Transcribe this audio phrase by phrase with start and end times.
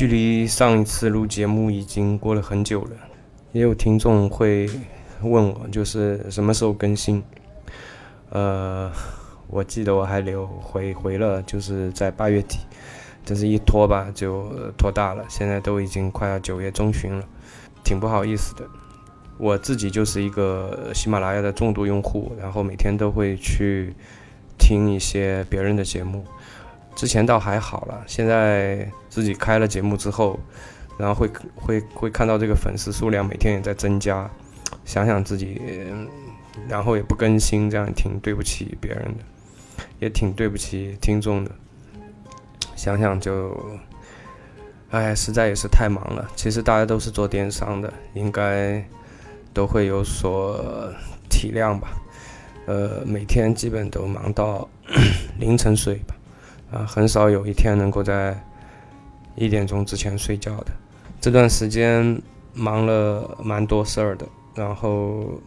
[0.00, 2.92] 距离上一次录节目已经过了很久了，
[3.52, 4.66] 也有听众会
[5.20, 7.22] 问我，就是什么时候更新？
[8.30, 8.90] 呃，
[9.48, 12.60] 我记得我还留回回了，就是在八月底，
[13.26, 17.22] 但是一拖吧就拖大了，现在都已经快要九月中旬了，
[17.84, 18.64] 挺不好意思的。
[19.36, 23.94] 我自己就是一个喜马拉雅的重度用户，然后每天都会去
[24.58, 26.24] 听一些别人的节目。
[26.94, 30.38] 之前倒还好了，现在自己开了节目之后，
[30.98, 34.30] 然后会会会看到这个粉丝数量每天也在增加，
[34.84, 35.60] 想想自己，
[36.68, 41.50] 然后也不更新，这样挺对不起别人的，也挺对不起听众的。
[42.76, 43.58] 想想就，
[44.90, 46.30] 哎，实在也是太忙了。
[46.36, 48.84] 其实大家都是做电商的，应该。
[49.52, 50.64] 都会有所
[51.28, 51.88] 体谅吧，
[52.66, 54.66] 呃，每天基本都忙到
[55.40, 56.14] 凌晨睡吧，
[56.72, 58.38] 啊，很少有一天能够在
[59.34, 60.72] 一点钟之前睡觉的。
[61.20, 62.20] 这段时间
[62.54, 65.40] 忙了蛮多事儿的，然后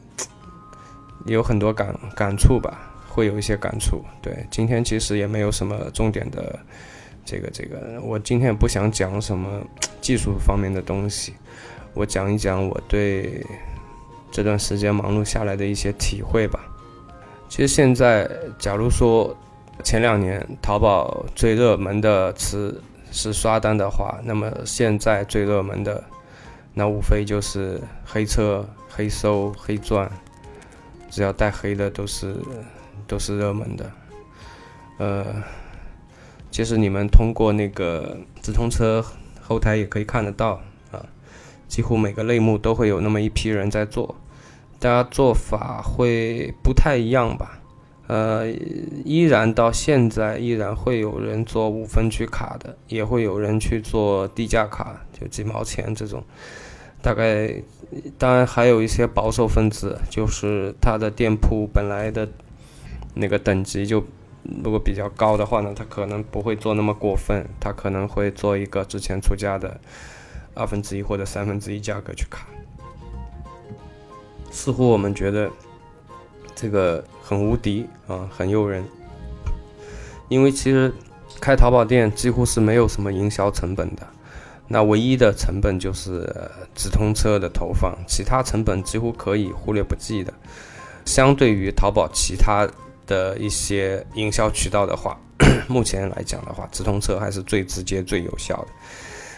[1.26, 4.04] 有很多感感触吧，会有一些感触。
[4.22, 6.60] 对，今天其实也没有什么重点的，
[7.26, 9.62] 这个这个，我今天也不想讲什么
[10.02, 11.34] 技术方面的东西，
[11.94, 13.46] 我讲一讲我对。
[14.36, 16.60] 这段时间忙碌下来的一些体会吧。
[17.48, 18.28] 其实现在，
[18.58, 19.38] 假如说
[19.82, 26.04] 前两年淘宝最热门的词是刷单的话，那么现在最热门的
[26.74, 30.10] 那无非就是黑车、黑收、黑钻，
[31.10, 32.36] 只要带黑的都是
[33.08, 33.92] 都是热门的。
[34.98, 35.26] 呃，
[36.50, 39.04] 其实你们通过那个直通车
[39.42, 41.04] 后台也可以看得到啊，
[41.68, 44.16] 几乎每个类目都会有那么一批人在做。
[44.80, 47.60] 大家做法会不太一样吧？
[48.08, 48.50] 呃，
[49.06, 56.24] 依然到现在依然会有人做五分区卡的，也会有人去做低价卡，就几毛钱这种。
[57.02, 57.54] 大概，
[58.18, 62.28] 当然还有一些保守分子，就是他的店铺本来的
[63.14, 64.04] 那个等级就
[64.64, 69.80] 如果比较高的话呢，他可能不会做那么过分，他可能会做一个之前出价的
[70.54, 72.48] 二分之一或者三分之一价格去卡。
[74.50, 75.50] 似乎我们觉得
[76.56, 78.84] 这个很无敌啊，很诱人。
[80.30, 80.94] 因为其实
[81.40, 84.08] 开淘宝店几乎是没有什么营销成本的，
[84.68, 86.28] 那唯一的成本就是
[86.74, 90.34] 直通车的投放，其他成本几乎可以忽略不计的。
[91.06, 92.68] 相对于淘宝其他
[93.06, 95.20] 的一些营销渠道的话，
[95.68, 98.68] 目前来讲的话，直通车还是最直接、最有效的。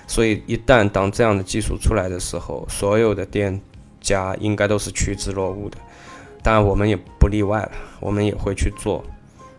[0.08, 3.62] 所以一旦当这样的技术出来的时候，所有的店。
[4.02, 5.78] 家应该都是趋之若鹜的，
[6.46, 9.04] 当然我们也不例外了，我们也会去做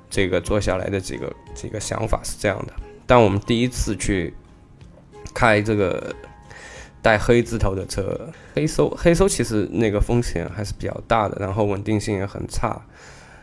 [0.08, 2.72] 这个做下来的这个这个想法是这样的。
[3.04, 4.32] 但我们第一次去
[5.34, 6.14] 开这个
[7.02, 12.80] 带黑字头的车，黑收黑收其实那个风险还是比较大的，然后稳定性也很差，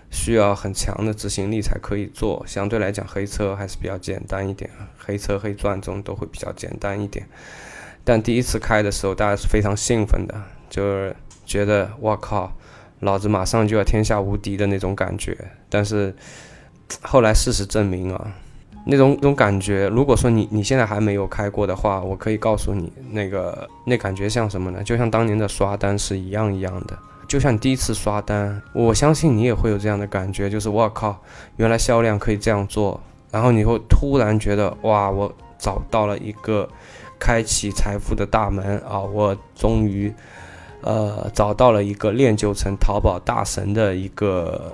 [0.10, 2.46] 需要很强的执行力才可以做。
[2.48, 7.28] 相对来讲，黑车还是比较简单一点，黑车黑钻中都会比较简单一点。
[8.06, 10.42] 但第一次开的时候，大家是非常兴奋的。
[10.70, 11.16] 就是
[11.46, 12.52] 觉得我靠，
[13.04, 15.38] 老子马上就要天下无敌的那种感觉。
[15.70, 16.16] 但是
[17.02, 18.32] 后来事实证明啊，
[18.86, 24.84] 那种那种感觉，如果说你你现在还没有开过的话，我可以告诉你，那个那感觉像什么呢？
[24.84, 26.98] 就像当年的刷单是一样一样的。
[27.28, 31.20] 就像第一次刷单，我相信你也会有这样的感觉，就是我靠，
[31.58, 33.00] 原来销量可以这样做。
[33.32, 36.70] 然后你会突然觉得哇，我找到了一个
[37.18, 39.00] 开启财富的大门啊！
[39.00, 40.14] 我终于。
[40.84, 44.74] 呃，找到了一个练就成淘宝大神的一个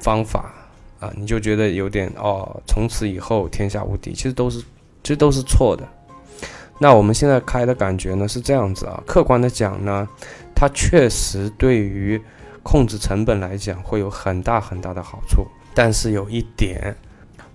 [0.00, 0.52] 方法
[0.98, 4.58] 啊，你就觉得有点哦，从此以后天下无敌，其实都是，
[5.02, 5.86] 其实都是错的。
[6.78, 10.08] 那我们现在开的感觉呢是这样子啊，客观的讲呢，
[10.54, 12.20] 它确实对于
[12.64, 16.96] 控制成本来讲会有很大很大的好处，但是有一点，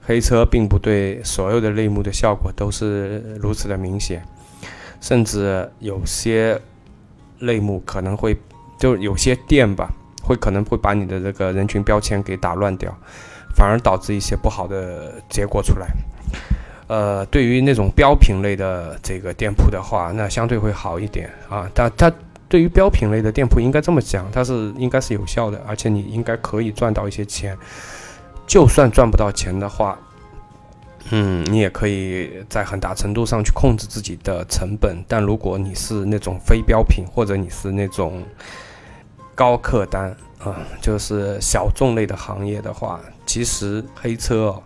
[0.01, 4.23] 黑车并不对所有的类目的效果都是如此的明显，
[5.01, 6.57] 甚至有些。
[7.39, 8.35] 类目可能会，
[8.79, 9.89] 就有些店吧，
[10.23, 12.95] 会可能会把你的这个人群标签给打乱掉，
[13.55, 15.87] 反而导致一些不好的结果出来。
[16.87, 21.69] 呃，对于那种标品类的这个店铺的话，那相对会好一点啊。
[21.75, 22.11] 它它
[22.47, 27.57] 对于标品类的店铺应该这么讲，它是应该是有效的，而且你应该可以赚到一些钱。
[28.45, 29.99] 就算赚不到钱的话。
[31.11, 38.23] 嗯，你也可以在很大程度上去控制自己的成本，但如果你是那种非标品，或者你是那种
[39.33, 44.63] 高客单啊，就是小众类的行业的话，其实黑车哦，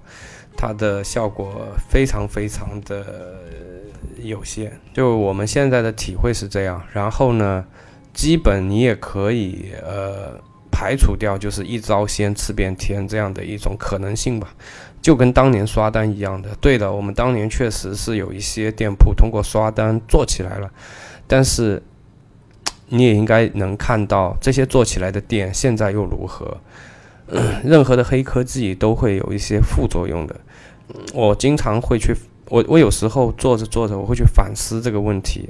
[0.57, 3.35] 它的效果非常非常的
[4.17, 4.71] 有限。
[4.93, 7.63] 就我们现在的体会是这样，然后呢，
[8.13, 10.39] 基本你也可以呃
[10.71, 14.53] 排除掉，就是一招鲜吃遍天这样的一种可能性吧。
[15.01, 20.69] 就跟当年刷单一样的，对的，我们当年确实是有一些店铺通过刷单做起来了，
[21.25, 21.81] 但是
[22.89, 26.55] 你也应该能看到这些做起来的店现在又如何？
[27.63, 30.35] 任何的黑科技都会有一些副作用的。
[31.13, 32.13] 我经常会去，
[32.49, 35.49] 我我有时候做着做着，我会去反思这个问题，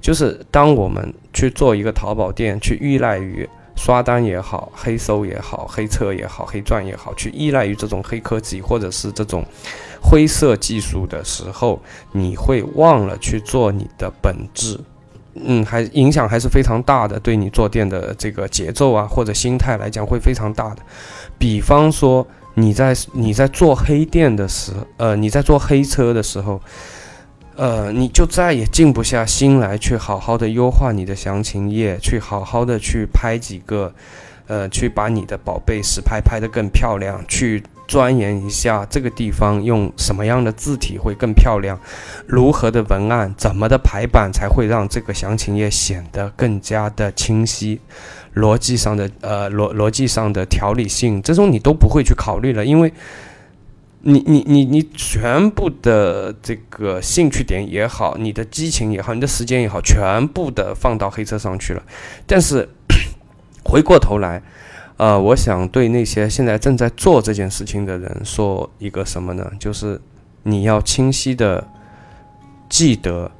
[0.00, 3.48] 就是当我们去做一个淘宝店，去依赖于。
[3.76, 9.44] 刷单也好，黑搜也好，黑车也好，黑钻也好，去依赖于这种黑科技或者是这种
[10.02, 11.80] 灰色技术的时候，
[12.12, 14.78] 你会忘了去做你的本质，
[15.34, 20.82] 嗯，还影响还是非常大的，对你做店的这个节奏啊或者心态来讲会非常大的。
[21.38, 26.60] 比方说你在你在做黑店的时，呃，你在做黑车的时候。
[27.60, 33.92] 呃，你就再也静不下心来去好好的优化你的详情页，去好好的去拍几个，
[34.46, 41.78] 呃，去把你的宝贝实拍拍得更漂亮，去钻研一下这个地方用什么样的字体会更漂亮，
[42.26, 47.78] 如何的文案，怎么的排版才会让这个详情页显得更加的清晰，
[48.36, 52.90] 逻辑上的呃逻逻辑上的条理性，这种你都不会去考虑了，因为。
[54.02, 61.82] 你你你你全部的这个兴趣点也好，你的激情也好，你的时间也好，全部的放到黑车上去了。
[62.26, 62.66] 但是
[63.62, 64.42] 回过头来，
[64.96, 69.50] 呃，我想对那些现在正在做这件事情的人说一个什么呢？
[69.58, 70.00] 就是
[70.44, 71.68] 你要清晰的
[72.70, 73.30] 记得，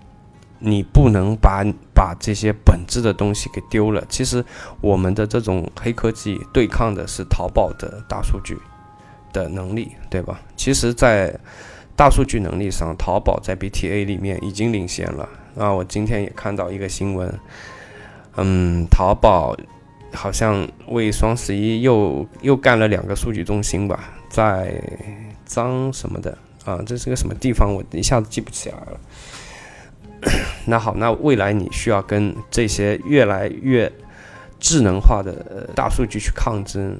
[0.58, 1.64] 你不能把
[1.94, 4.04] 把这些本质的东西给丢了。
[4.10, 4.44] 其实
[4.82, 8.58] 我们的这种黑科技对抗的是淘宝的大数据。
[9.32, 10.40] 的能力，对吧？
[10.56, 11.34] 其实，在
[11.96, 15.28] 大数据能力上，淘宝在 BTA 里面已经领先了。
[15.58, 17.32] 啊，我今天也看到一个新闻，
[18.36, 19.56] 嗯，淘宝
[20.12, 24.82] 好像为双十一又又干了两个数据中心吧，在
[25.44, 27.74] 张什么的啊，这是个什么地方？
[27.74, 29.00] 我一下子记不起来了。
[30.66, 33.90] 那好，那未来你需要跟这些越来越
[34.58, 36.98] 智能化的大数据去抗争。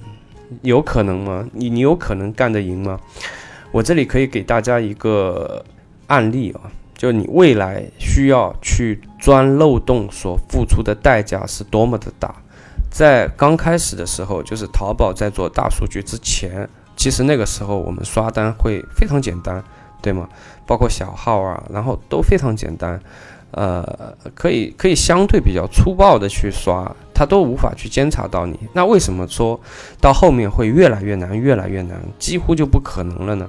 [0.63, 1.47] 有可能吗？
[1.53, 2.99] 你你有可能干得赢吗？
[3.73, 5.65] 我这里可以给大家一个
[6.09, 12.35] 案例啊，就你未来需要去钻漏洞所付出的代价是多么的大。
[12.91, 19.63] 在刚开始的时候，就是淘宝在做大数据之前，其实那个时候我们刷单会非常简单，
[20.03, 20.29] 对吗？
[20.67, 23.01] 包括小号啊，然后都非常简单。
[23.53, 28.59] 呃，可以可以相对比较粗暴的去刷，它都无法去监察到你。
[28.73, 29.61] 那为什么说
[30.01, 33.49] 到后面会越来越难，越来越难，几乎就不可能了呢？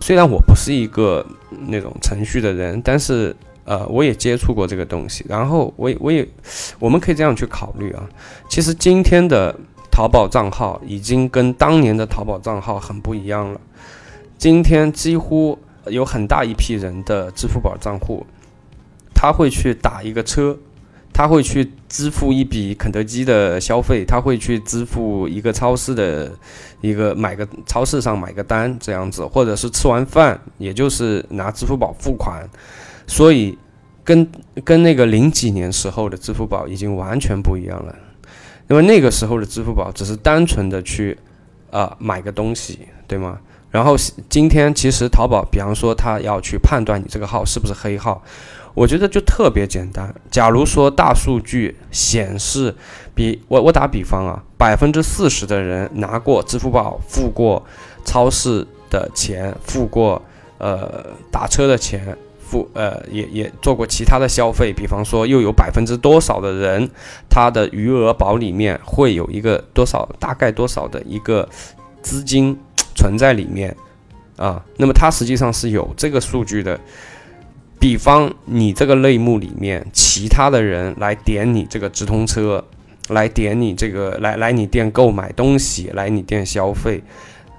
[0.00, 1.26] 虽然我不是一个
[1.66, 3.34] 那种程序的人，但是
[3.64, 5.24] 呃，我也接触过这个东西。
[5.28, 6.28] 然后我也我也，
[6.78, 8.08] 我们可以这样去考虑啊。
[8.48, 9.52] 其实今天的
[9.90, 13.60] 淘宝账号已经跟当年的淘宝账号很不一样了。
[14.38, 18.24] 今天几乎有很大一批人的支付宝账户。
[19.18, 20.54] 他会去打一个车，
[21.10, 26.30] 他会去支付一笔肯德基的消费，他会去支付一个超市的
[26.82, 32.46] 一个买个超市上买个单这样子，或者是吃完饭，也就是拿支付宝付款。
[33.06, 33.56] 所以，
[34.04, 34.30] 跟
[34.62, 37.96] 跟那个零几年时候的支付宝已经完全不一样了，
[38.68, 41.16] 因为那个时候的支付宝只是单纯的去
[41.70, 43.38] 啊买个东西，对吗？
[43.70, 43.96] 然后
[44.28, 48.22] 今天其实淘宝，比方说他要去判断你这个号是不是黑号。
[48.76, 50.14] 我觉得就特别简单。
[50.30, 52.74] 假如说大数据显示，
[53.14, 57.64] 比我我打比方啊，百分之四十的人拿过支付宝付过
[58.04, 60.20] 超市的钱，付过
[60.58, 64.74] 呃打车的钱，付呃也也做过其他的消费。
[64.74, 66.90] 比方说，又有百分之多少的人，
[67.30, 71.48] 他的余额宝里面会有一个多少大概多少的一个
[72.02, 72.54] 资金
[72.94, 73.74] 存在里面
[74.36, 74.62] 啊？
[74.76, 76.78] 那么它实际上是有这个数据的。
[77.78, 82.64] 比方你这个类目里面，其他的人来点你这个直通车，
[83.08, 87.02] 来点你这个来来你店购买东西，来你店消费，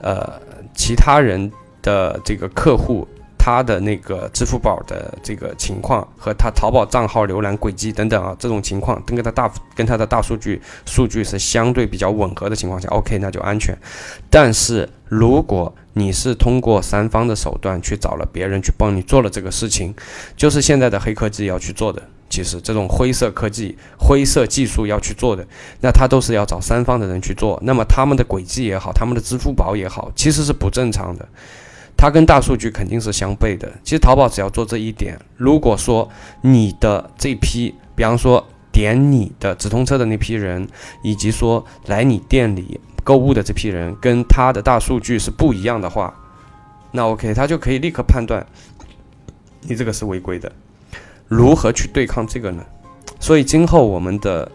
[0.02, 0.42] 呃，
[0.74, 3.08] 其他人的这个客户，
[3.48, 13.74] 他的那个支付宝的这个情况和他淘宝账号浏览轨迹等等啊，这种情况跟他的大跟他的大数据数据是相对比较吻合的情况下，OK，那就安全。
[14.30, 19.96] 但是如果你是通过三方的手段去找了别人去帮你做了这个事情，
[20.36, 22.04] 就是现在的黑科技要去做的。
[22.30, 25.48] 其实这种灰色科技、灰色技术要去做的，
[25.80, 27.58] 那他都是要找三方的人去做。
[27.64, 31.26] 那么他们的轨迹也好，他们的支付宝也好，其实是不正常的。
[31.98, 33.68] 它跟大数据肯定是相悖的。
[33.84, 36.08] 其实淘宝只要做这一点，如果说
[36.42, 40.68] 你的这批，比方说点你的直通车的那批人，
[41.02, 46.14] 以及说来你店里购物的这批人，跟他的大数据是不一样的话，
[46.92, 48.46] 那 OK，他就可以立刻判断
[49.62, 50.52] 你这个是违规的。
[51.28, 52.64] 如何去对抗这个呢？
[53.20, 54.50] 所以今后我们的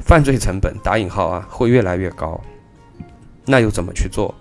[0.00, 2.40] 犯罪成本打引号啊会越来越高，
[3.46, 4.34] 那又怎么去做？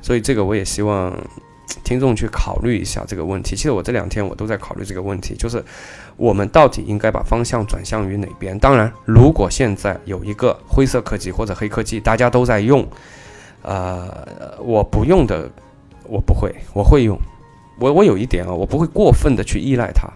[0.00, 1.12] 所以这个我也希望
[1.84, 3.54] 听众去考虑一下这个问题。
[3.54, 5.64] 其实我这两天我都在考虑这个问题，就是
[6.16, 8.58] 我们到底应该把方向转向于哪边？
[8.58, 12.86] 当然，如果现在有一个灰色科技或者黑科技，大家都在用，
[13.62, 15.48] 呃，我不用的，
[16.04, 17.16] 我不会，我会用。
[17.78, 20.08] 我我有一点啊，我不会过分的去依赖它。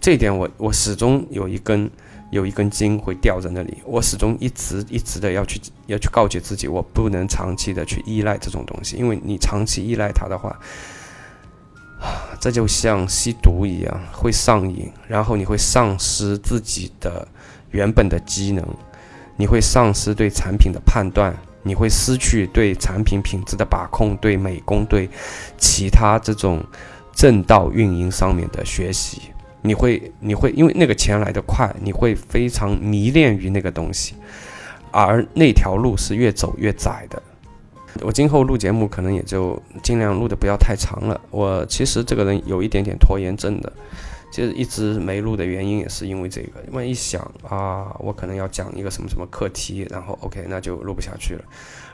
[0.00, 1.90] 这一点我我始终有一根
[2.34, 10.58] 有一根筋会吊在那里，我始终一直一直的要去要去告诫自己，我不能长期的去依赖这种东西，因为你长期依赖它的话，
[12.40, 17.24] 这就像吸毒一样会上瘾，然后你会丧失自己的
[17.70, 18.66] 原本的机能，
[19.36, 25.08] 你会丧失对产品的判断，你会失去对产品品质的把控，对美工对
[25.56, 26.60] 其他这种
[27.14, 29.22] 正道运营上面的学习。
[29.66, 34.14] 你会，你会因为那个钱来得快，你会非常迷恋于那个东西，
[34.90, 37.22] 而那条路是越走越窄的。
[38.02, 41.18] 我今后录节目可能也就尽量录的不要太长了。
[41.30, 43.72] 我其实这个人有一点点拖延症的，
[44.30, 46.60] 其实一直没录的原因也是因为这个。
[46.68, 51.44] 因为一想啊，我可能要讲一个什么什么课题，然后 OK，那就录不下去了。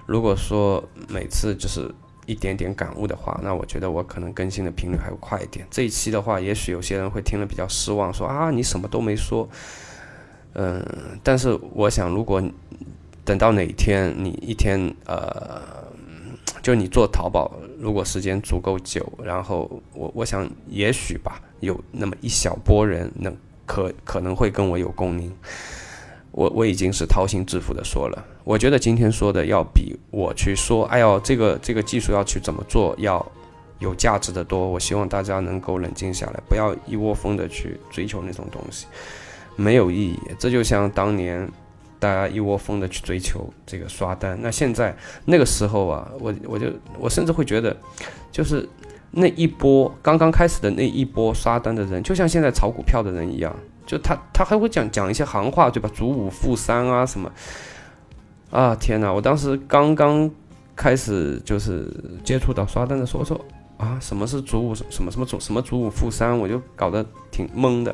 [0.07, 1.89] 如果说每次就是。
[2.31, 5.67] 一点点感悟的话，那我觉得我可能更新的频率还会快一点。
[5.69, 9.49] 这一期的话，也许有些人会听了比较失望，说啊你什么都没说。
[10.53, 10.85] 嗯，
[11.25, 12.41] 但是我想，如果
[13.25, 15.61] 等到哪一天你一天呃，
[16.63, 25.33] 就你做淘宝，如果时间足够久，然后我我想也许吧，有那么一小波人能可可能会跟我有共鸣。
[26.33, 33.25] 我我已经是掏心置腹的说了，我觉得今天说的要比我去说，哎呦，这个这个技术要去怎么做，要
[33.81, 34.69] 有价值的多。
[34.69, 38.87] 我希望大家能够冷静下来，不要一窝蜂的去追求那种东西，
[39.57, 40.19] 没有意义。
[40.39, 41.51] 这就像当年
[41.99, 46.69] 大家一窝蜂的去追求这个刷单，那现在那个时候啊，我我就
[46.99, 47.77] 我甚至会觉得，
[48.31, 48.69] 就是
[49.11, 53.53] 那一波刚刚开始的那一波刷单的人，就像现在炒股票的人一样。
[53.91, 55.91] 就他，他还会讲讲一些行话，对吧？
[55.93, 57.29] 主五副三啊，什么？
[58.53, 59.13] 啊，天哪！
[59.13, 60.31] 我当时刚刚
[60.77, 61.93] 开始就是
[62.23, 63.45] 接触到刷单的时候，说
[63.79, 64.73] 啊，什么是主五？
[64.73, 66.39] 什么什么主什么主五副三？
[66.39, 67.93] 我就搞得挺懵的。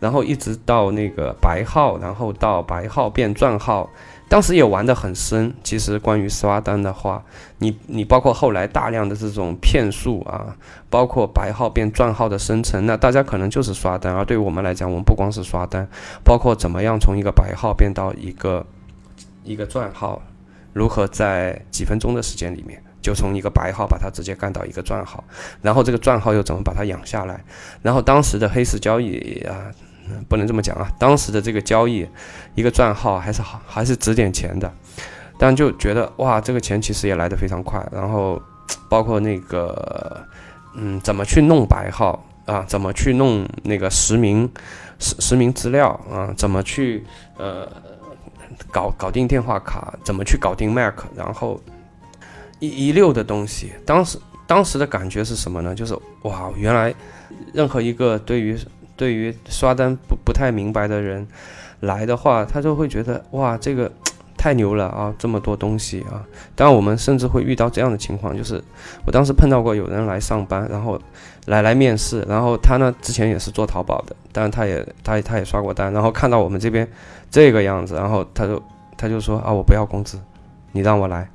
[0.00, 3.90] 然后一直到那个白号，然后到白号变钻号。
[4.28, 5.54] 当时也玩得很深。
[5.62, 7.22] 其实关于刷单的话，
[7.58, 10.56] 你你包括后来大量的这种骗术啊，
[10.90, 14.14] 包括白号变赚号的生成，那大家可能就是刷单。
[14.14, 15.86] 而对于我们来讲，我们不光是刷单，
[16.24, 18.66] 包括怎么样从一个白号变到一个
[19.44, 20.20] 一个赚号，
[20.72, 25.22] 如何在几分钟的时间里面就从一个白号把它直接干到一个赚号，
[25.62, 27.44] 然后这个赚号又怎么把它养下来？
[27.82, 29.70] 然后当时的黑市交易啊。
[30.28, 30.90] 不能这么讲啊！
[30.98, 32.06] 当时的这个交易，
[32.54, 34.72] 一个赚号还是好，还是值点钱的。
[35.36, 37.84] 但就觉得哇，这个钱其实也来得非常快。
[37.90, 38.40] 然后，
[38.88, 40.24] 包括那个，
[40.74, 42.64] 嗯，怎么去弄白号啊？
[42.68, 44.48] 怎么去弄那个实名
[44.98, 46.32] 实实名资料啊？
[46.36, 47.04] 怎么去
[47.36, 47.68] 呃
[48.70, 49.92] 搞搞定电话卡？
[50.04, 50.94] 怎么去搞定 Mac？
[51.16, 51.60] 然后
[52.60, 53.72] 一一溜的东西。
[53.84, 55.74] 当时当时的感觉是什么呢？
[55.74, 56.94] 就是哇，原来
[57.52, 58.56] 任何一个对于
[58.96, 61.26] 对于刷单不不太明白的人
[61.80, 63.90] 来的话，他就会觉得哇，这个
[64.36, 66.24] 太牛了啊，这么多东西啊！
[66.54, 68.62] 当然，我们甚至会遇到这样的情况，就是
[69.06, 71.00] 我当时碰到过有人来上班，然后
[71.46, 76.86] 来来面试，然后他呢之前也是做淘宝的，但是他也他他也刷过单，然后看到我们这边
[77.30, 78.62] 这个样子，然后他就
[78.96, 80.18] 他就说啊，我不要工资，
[80.72, 81.28] 你让我来。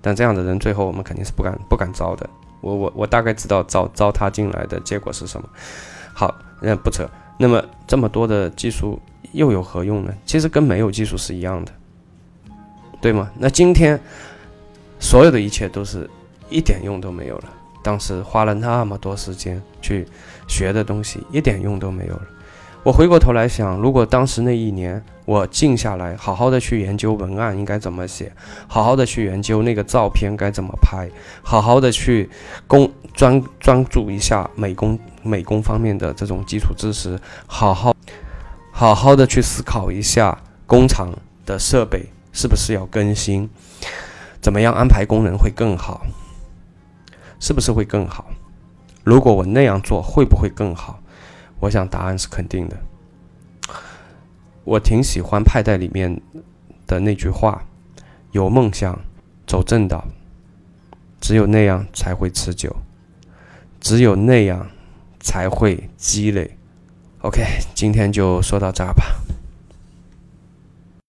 [0.00, 2.28] 但这样的人最后我们肯定是不敢不敢招的。
[2.60, 5.48] 我我我大概知道招招他进来的结果是什么。
[6.12, 6.34] 好。
[6.62, 9.00] 那不扯，那么这么多的技术
[9.32, 10.14] 又有何用呢？
[10.24, 11.72] 其实跟没有技术是一样的，
[13.00, 13.30] 对吗？
[13.36, 14.00] 那今天
[14.98, 16.08] 所有的一切都是
[16.48, 17.44] 一点用都没有了。
[17.82, 20.06] 当时花了那么多时间去
[20.46, 22.22] 学的东西，一点用都没有了。
[22.84, 28.32] 我回过头来想，如果当时那一年我静下来，好好的去研究文案应该怎么写，
[28.68, 31.08] 好好的去研究那个照片该怎么拍，
[31.42, 32.30] 好好的去
[32.66, 37.94] 工专专注一下美工美工方面的这种基础知识，好好
[38.70, 41.12] 好好的去思考一下工厂
[41.46, 43.48] 的设备是不是要更新，
[44.40, 46.06] 怎么样安排工人会更好。
[47.44, 48.30] 是不是会更好？
[49.02, 51.00] 如果我那样做，会不会更好？
[51.58, 52.76] 我想答案是肯定的。
[54.62, 56.22] 我挺喜欢派代里面
[56.86, 57.64] 的那句话
[58.30, 58.96] ：“有梦想，
[59.44, 60.04] 走正道，
[61.20, 62.76] 只有那样才会持久，
[63.80, 64.68] 只有那样
[65.22, 66.58] 才会积累。”
[67.22, 67.40] OK，
[67.74, 69.04] 今天就说到这儿吧。